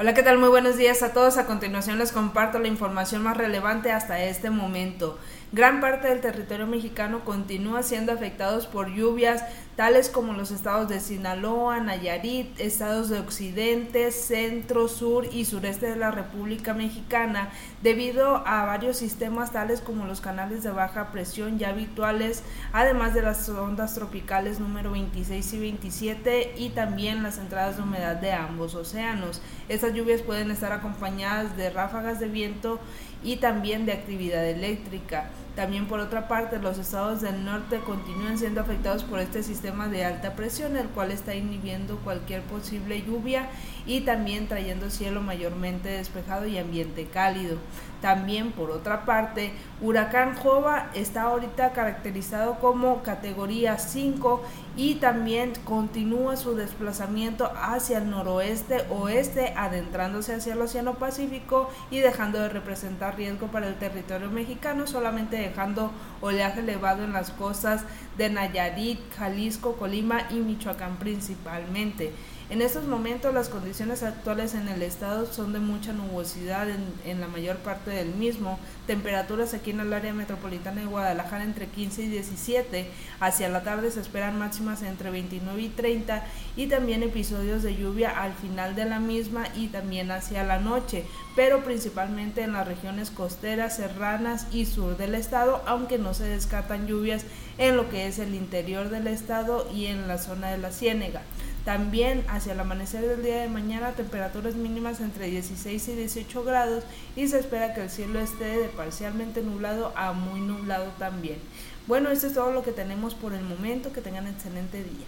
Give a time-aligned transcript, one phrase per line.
[0.00, 0.38] Hola, ¿qué tal?
[0.38, 1.36] Muy buenos días a todos.
[1.36, 5.18] A continuación les comparto la información más relevante hasta este momento.
[5.52, 9.44] Gran parte del territorio mexicano continúa siendo afectados por lluvias,
[9.74, 15.96] tales como los estados de Sinaloa, Nayarit, estados de Occidente, Centro, Sur y Sureste de
[15.96, 17.50] la República Mexicana,
[17.82, 23.22] debido a varios sistemas tales como los canales de baja presión ya habituales, además de
[23.22, 28.76] las ondas tropicales número 26 y 27 y también las entradas de humedad de ambos
[28.76, 29.42] océanos.
[29.68, 32.80] Estas lluvias pueden estar acompañadas de ráfagas de viento
[33.22, 35.30] y también de actividad eléctrica.
[35.56, 40.04] También por otra parte, los estados del norte continúan siendo afectados por este sistema de
[40.04, 43.50] alta presión, el cual está inhibiendo cualquier posible lluvia
[43.84, 47.58] y también trayendo cielo mayormente despejado y ambiente cálido.
[48.00, 49.52] También por otra parte,
[49.82, 54.42] Huracán Jova está ahorita caracterizado como categoría 5
[54.76, 62.00] y también continúa su desplazamiento hacia el noroeste oeste, adentrándose hacia el Océano Pacífico y
[62.00, 67.84] dejando de representar riesgo para el territorio mexicano, solamente dejando oleaje elevado en las costas
[68.18, 72.12] de Nayarit, Jalisco, Colima y Michoacán principalmente.
[72.50, 77.28] En estos momentos las condiciones actuales en el estado son de mucha nubosidad en, la
[77.28, 82.08] mayor parte del mismo, temperaturas aquí en el área metropolitana de Guadalajara entre 15 y
[82.08, 82.90] 17,
[83.20, 86.24] hacia la tarde se esperan máximas entre 29 y 30
[86.56, 91.04] y también episodios de lluvia al final de la misma y también hacia la noche,
[91.36, 96.88] pero principalmente en las regiones costeras, serranas y sur del estado, aunque no se descartan
[96.88, 97.24] lluvias
[97.58, 101.22] en lo que es el interior del estado y en la zona de la ciénega.
[101.64, 106.84] También hacia el amanecer del día de mañana temperaturas mínimas entre 16 y 18 grados
[107.16, 111.38] y se espera que el cielo esté de parcialmente nublado a muy nublado también.
[111.86, 113.92] Bueno, esto es todo lo que tenemos por el momento.
[113.92, 115.06] Que tengan excelente día.